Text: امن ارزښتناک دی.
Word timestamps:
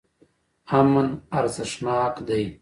امن 0.79 1.07
ارزښتناک 1.39 2.15
دی. 2.27 2.45